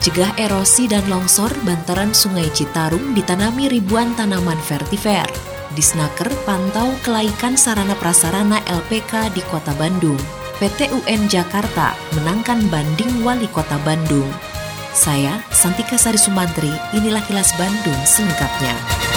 [0.00, 5.28] Cegah erosi dan longsor bantaran Sungai Citarum ditanami ribuan tanaman vertiver.
[5.76, 10.16] Disnaker pantau kelaikan sarana prasarana LPK di Kota Bandung.
[10.56, 14.28] PT UN Jakarta menangkan banding Wali Kota Bandung.
[14.96, 19.09] Saya, Santika Sari Sumantri, inilah kilas Bandung selengkapnya.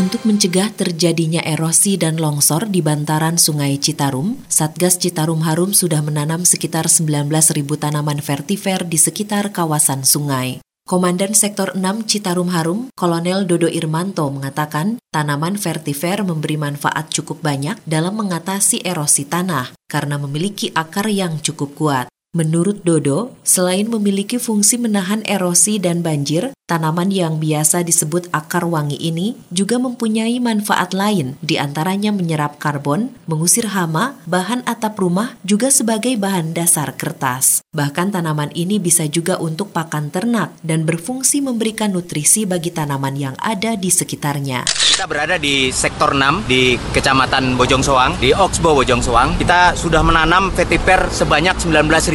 [0.00, 6.48] Untuk mencegah terjadinya erosi dan longsor di bantaran Sungai Citarum, Satgas Citarum Harum sudah menanam
[6.48, 7.28] sekitar 19.000
[7.76, 10.64] tanaman vertiver di sekitar kawasan sungai.
[10.88, 17.76] Komandan Sektor 6 Citarum Harum, Kolonel Dodo Irmanto mengatakan, tanaman vertiver memberi manfaat cukup banyak
[17.84, 22.06] dalam mengatasi erosi tanah karena memiliki akar yang cukup kuat.
[22.30, 28.94] Menurut Dodo, selain memiliki fungsi menahan erosi dan banjir, Tanaman yang biasa disebut akar wangi
[28.94, 35.74] ini juga mempunyai manfaat lain, di antaranya menyerap karbon, mengusir hama, bahan atap rumah, juga
[35.74, 37.66] sebagai bahan dasar kertas.
[37.74, 43.34] Bahkan tanaman ini bisa juga untuk pakan ternak dan berfungsi memberikan nutrisi bagi tanaman yang
[43.42, 44.70] ada di sekitarnya.
[44.70, 49.34] Kita berada di sektor 6 di Kecamatan Bojong Soang, di Oxbo Bojong Soang.
[49.34, 51.58] Kita sudah menanam vetiver sebanyak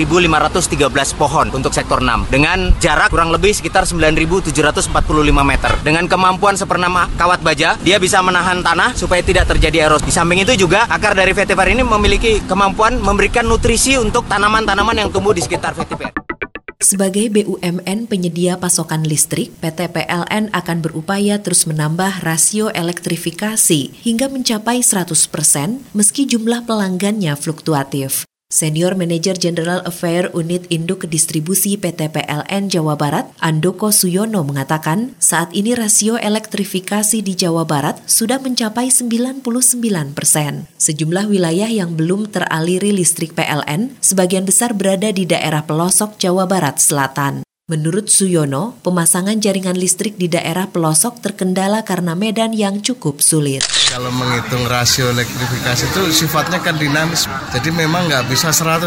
[0.06, 4.94] 19.513 pohon untuk sektor 6 dengan jarak kurang lebih sekitar 9.000 745
[5.42, 5.72] meter.
[5.82, 10.08] Dengan kemampuan seperenam kawat baja, dia bisa menahan tanah supaya tidak terjadi erosi.
[10.08, 15.10] Di samping itu juga akar dari vetiver ini memiliki kemampuan memberikan nutrisi untuk tanaman-tanaman yang
[15.10, 16.14] tumbuh di sekitar vetiver.
[16.86, 24.86] Sebagai BUMN penyedia pasokan listrik, PT PLN akan berupaya terus menambah rasio elektrifikasi hingga mencapai
[24.86, 25.18] 100%
[25.98, 28.30] meski jumlah pelanggannya fluktuatif.
[28.56, 35.52] Senior Manager General Affair Unit Induk Distribusi PT PLN Jawa Barat, Andoko Suyono mengatakan, saat
[35.52, 39.44] ini rasio elektrifikasi di Jawa Barat sudah mencapai 99
[40.16, 40.72] persen.
[40.80, 46.80] Sejumlah wilayah yang belum teraliri listrik PLN, sebagian besar berada di daerah pelosok Jawa Barat
[46.80, 47.45] Selatan.
[47.66, 53.66] Menurut Suyono, pemasangan jaringan listrik di daerah pelosok terkendala karena medan yang cukup sulit.
[53.90, 58.86] Kalau menghitung rasio elektrifikasi itu sifatnya kan dinamis, jadi memang nggak bisa 100%,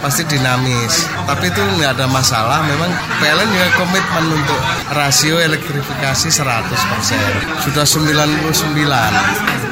[0.00, 1.04] pasti dinamis.
[1.28, 2.88] Tapi itu nggak ada masalah, memang
[3.20, 4.60] PLN juga komitmen untuk
[4.96, 7.60] rasio elektrifikasi 100%.
[7.60, 8.72] Sudah 99.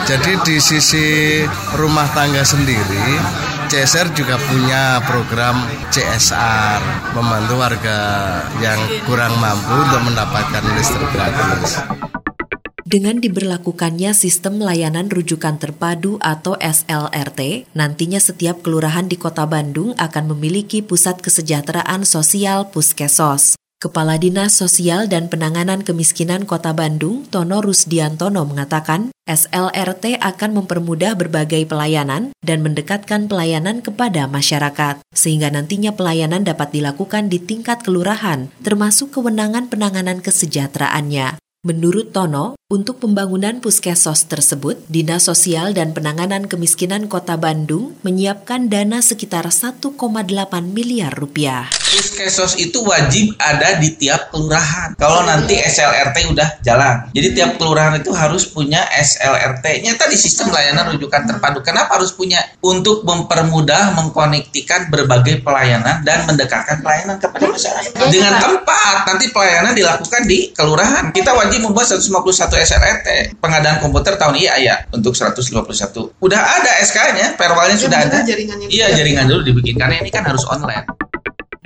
[0.04, 1.40] Jadi di sisi
[1.72, 3.16] rumah tangga sendiri,
[3.66, 5.58] CSR juga punya program
[5.90, 6.78] CSR
[7.18, 7.98] membantu warga
[8.62, 11.82] yang kurang mampu untuk mendapatkan listrik gratis.
[12.86, 20.24] Dengan diberlakukannya sistem layanan rujukan terpadu atau SLRT, nantinya setiap kelurahan di Kota Bandung akan
[20.30, 23.58] memiliki pusat kesejahteraan sosial Puskesos.
[23.76, 31.68] Kepala Dinas Sosial dan Penanganan Kemiskinan Kota Bandung, Tono Rusdiantono mengatakan, SLRT akan mempermudah berbagai
[31.68, 39.12] pelayanan dan mendekatkan pelayanan kepada masyarakat, sehingga nantinya pelayanan dapat dilakukan di tingkat kelurahan, termasuk
[39.12, 41.36] kewenangan penanganan kesejahteraannya.
[41.60, 49.04] Menurut Tono, untuk pembangunan puskesos tersebut, Dinas Sosial dan Penanganan Kemiskinan Kota Bandung menyiapkan dana
[49.04, 49.92] sekitar 1,8
[50.64, 51.68] miliar rupiah.
[51.96, 54.92] Puskesos itu wajib ada di tiap kelurahan.
[55.00, 57.08] Kalau nanti SLRT udah jalan.
[57.16, 59.80] Jadi tiap kelurahan itu harus punya SLRT.
[59.80, 61.64] Nyata di sistem layanan rujukan terpadu.
[61.64, 62.44] Kenapa harus punya?
[62.60, 68.12] Untuk mempermudah mengkonektikan berbagai pelayanan dan mendekatkan pelayanan kepada masyarakat.
[68.12, 71.16] Dengan tempat nanti pelayanan dilakukan di kelurahan.
[71.16, 73.08] Kita wajib membuat 151 SRT
[73.40, 78.18] pengadaan komputer tahun iya ya untuk 151 udah ada SK-nya perwalnya sudah ada
[78.68, 80.84] iya jaringan dulu dibikin karena ini kan harus online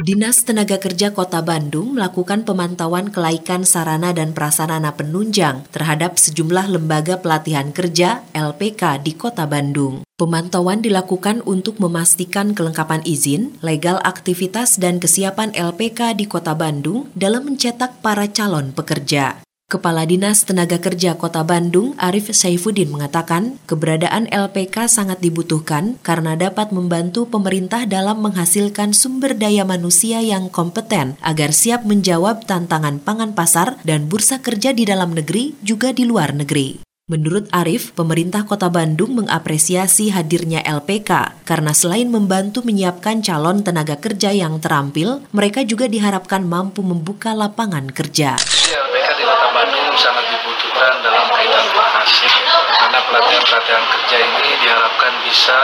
[0.00, 7.20] Dinas Tenaga Kerja Kota Bandung melakukan pemantauan kelaikan sarana dan prasarana penunjang terhadap sejumlah lembaga
[7.20, 10.00] pelatihan kerja LPK di Kota Bandung.
[10.16, 17.52] Pemantauan dilakukan untuk memastikan kelengkapan izin, legal aktivitas, dan kesiapan LPK di Kota Bandung dalam
[17.52, 19.44] mencetak para calon pekerja.
[19.70, 26.74] Kepala Dinas Tenaga Kerja Kota Bandung, Arif Saifuddin mengatakan, keberadaan LPK sangat dibutuhkan karena dapat
[26.74, 33.78] membantu pemerintah dalam menghasilkan sumber daya manusia yang kompeten agar siap menjawab tantangan pangan pasar
[33.86, 36.90] dan bursa kerja di dalam negeri juga di luar negeri.
[37.10, 44.30] Menurut Arif, pemerintah Kota Bandung mengapresiasi hadirnya LPK karena selain membantu menyiapkan calon tenaga kerja
[44.30, 48.38] yang terampil, mereka juga diharapkan mampu membuka lapangan kerja.
[48.38, 52.30] LPK di Kota Bandung sangat dibutuhkan dalam kaitan vokasi
[52.78, 55.58] karena pelatihan-pelatihan kerja ini diharapkan bisa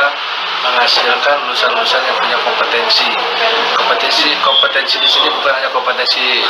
[0.66, 3.06] menghasilkan lulusan-lulusan yang punya kompetensi.
[3.78, 6.42] Kompetensi kompetensi di sini bukan hanya kompetensi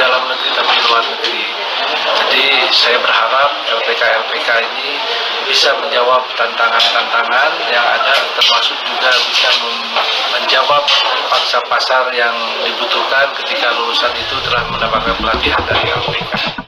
[0.00, 1.44] dalam negeri tapi luar negeri.
[2.16, 4.88] Jadi saya berharap LPK-LPK ini
[5.44, 9.52] bisa menjawab tantangan-tantangan yang ada termasuk juga bisa
[10.32, 10.82] menjawab
[11.28, 12.32] pangsa pasar yang
[12.64, 16.61] dibutuhkan ketika lulusan itu telah mendapatkan pelatihan dari LPK.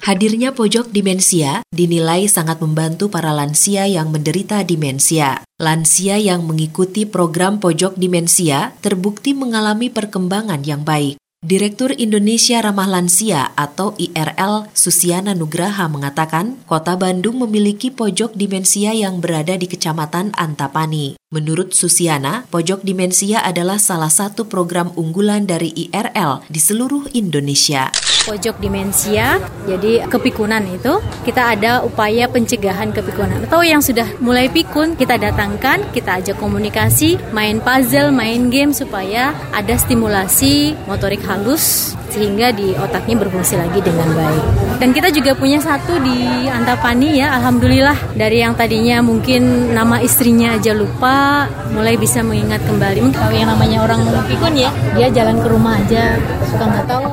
[0.00, 5.44] Hadirnya pojok demensia dinilai sangat membantu para lansia yang menderita demensia.
[5.60, 11.20] Lansia yang mengikuti program pojok demensia terbukti mengalami perkembangan yang baik.
[11.44, 19.20] Direktur Indonesia Ramah Lansia atau IRL Susiana Nugraha mengatakan, Kota Bandung memiliki pojok demensia yang
[19.20, 21.19] berada di Kecamatan Antapani.
[21.30, 27.86] Menurut Susiana, pojok demensia adalah salah satu program unggulan dari IRL di seluruh Indonesia
[28.20, 34.94] pojok demensia, jadi kepikunan itu kita ada upaya pencegahan kepikunan atau yang sudah mulai pikun
[34.94, 42.52] kita datangkan, kita ajak komunikasi, main puzzle, main game supaya ada stimulasi motorik halus sehingga
[42.52, 44.69] di otaknya berfungsi lagi dengan baik.
[44.80, 50.56] Dan kita juga punya satu di Antapani ya, alhamdulillah dari yang tadinya mungkin nama istrinya
[50.56, 51.44] aja lupa,
[51.76, 53.04] mulai bisa mengingat kembali.
[53.12, 56.16] Kalau yang namanya orang pikun ya, dia jalan ke rumah aja,
[56.48, 57.06] suka nggak tahu.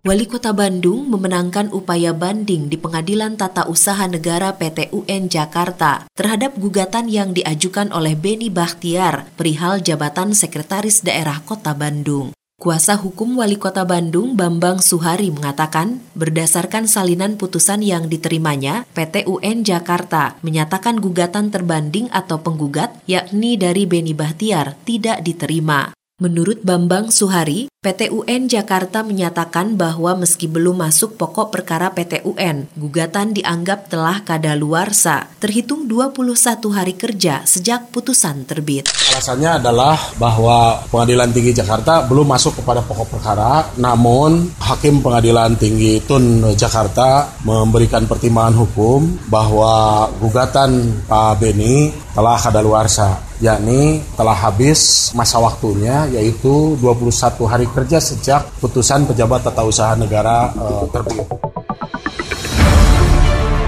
[0.00, 6.56] Wali Kota Bandung memenangkan upaya banding di Pengadilan Tata Usaha Negara PT UN Jakarta terhadap
[6.56, 12.32] gugatan yang diajukan oleh Beni Bahtiar perihal jabatan Sekretaris Daerah Kota Bandung.
[12.60, 19.64] Kuasa hukum Wali Kota Bandung Bambang Suhari mengatakan, berdasarkan salinan putusan yang diterimanya, PT UN
[19.64, 25.99] Jakarta menyatakan gugatan terbanding atau penggugat, yakni dari Beni Bahtiar, tidak diterima.
[26.20, 32.68] Menurut Bambang Suhari, PT UN Jakarta menyatakan bahwa meski belum masuk pokok perkara PT UN,
[32.76, 38.84] gugatan dianggap telah kadaluarsa, terhitung 21 hari kerja sejak putusan terbit.
[39.16, 46.04] Alasannya adalah bahwa Pengadilan Tinggi Jakarta belum masuk kepada pokok perkara, namun Hakim Pengadilan Tinggi
[46.04, 55.40] Tun Jakarta memberikan pertimbangan hukum bahwa gugatan Pak Beni telah kadaluarsa yakni telah habis masa
[55.40, 61.24] waktunya yaitu 21 hari kerja sejak putusan pejabat tata usaha negara uh, terbit.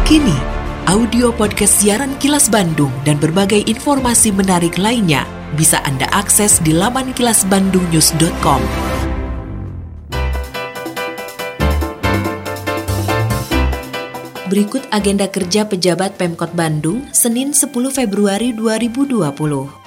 [0.05, 0.37] Kini,
[0.93, 5.25] audio podcast siaran Kilas Bandung dan berbagai informasi menarik lainnya
[5.57, 8.92] bisa Anda akses di laman kilasbandungnews.com.
[14.53, 19.33] Berikut agenda kerja pejabat Pemkot Bandung Senin 10 Februari 2020.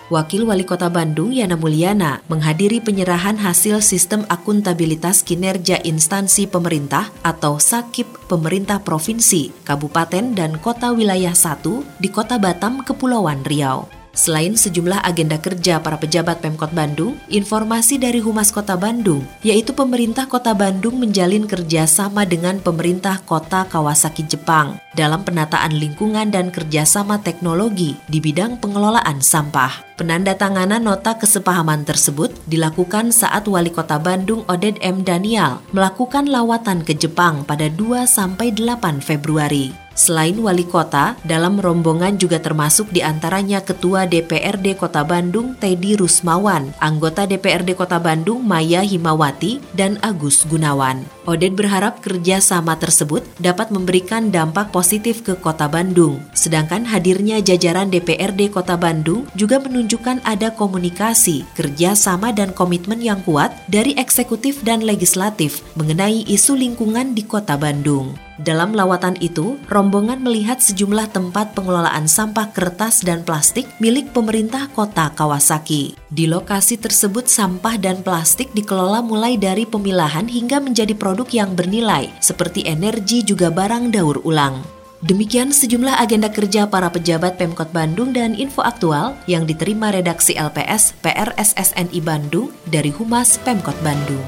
[0.09, 7.61] Wakil Wali Kota Bandung Yana Mulyana menghadiri penyerahan hasil sistem akuntabilitas kinerja instansi pemerintah atau
[7.61, 14.04] SAKIP pemerintah provinsi, kabupaten dan kota wilayah 1 di Kota Batam, Kepulauan Riau.
[14.15, 20.25] Selain sejumlah agenda kerja para pejabat Pemkot Bandung, informasi dari Humas Kota Bandung, yaitu pemerintah
[20.25, 27.99] Kota Bandung menjalin kerjasama dengan pemerintah Kota Kawasaki Jepang dalam penataan lingkungan dan kerjasama teknologi
[28.09, 29.84] di bidang pengelolaan sampah.
[29.95, 35.07] Penandatanganan nota kesepahaman tersebut dilakukan saat Wali Kota Bandung Oded M.
[35.07, 39.85] Daniel melakukan lawatan ke Jepang pada 2-8 Februari.
[39.95, 46.75] Selain wali kota, dalam rombongan juga termasuk di antaranya Ketua DPRD Kota Bandung Teddy Rusmawan,
[46.83, 51.07] anggota DPRD Kota Bandung Maya Himawati, dan Agus Gunawan.
[51.23, 56.19] Oded berharap kerjasama tersebut dapat memberikan dampak positif ke Kota Bandung.
[56.35, 59.84] Sedangkan hadirnya jajaran DPRD Kota Bandung juga menunjukkan
[60.25, 67.23] ada komunikasi, kerjasama dan komitmen yang kuat dari eksekutif dan legislatif mengenai isu lingkungan di
[67.23, 68.17] Kota Bandung.
[68.35, 75.07] Dalam lawatan itu, rombongan melihat sejumlah tempat pengelolaan sampah kertas dan plastik milik pemerintah kota
[75.15, 75.95] Kawasaki.
[76.11, 82.11] Di lokasi tersebut sampah dan plastik dikelola mulai dari pemilahan hingga menjadi produk yang bernilai,
[82.19, 84.74] seperti energi juga barang daur ulang.
[85.03, 90.95] Demikian sejumlah agenda kerja para pejabat Pemkot Bandung dan info aktual yang diterima redaksi LPS
[91.03, 94.23] PRSSNI Bandung dari Humas Pemkot Bandung.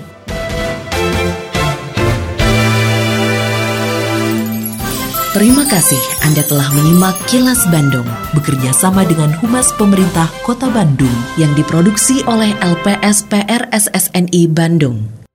[5.37, 11.53] Terima kasih Anda telah menyimak Kilas Bandung bekerja sama dengan Humas Pemerintah Kota Bandung yang
[11.53, 15.26] diproduksi oleh LPSPR SSNI Bandung.